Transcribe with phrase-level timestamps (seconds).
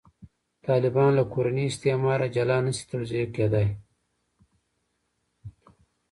[0.67, 3.69] طالبان له «کورني استعماره» جلا نه شي توضیح کېدای.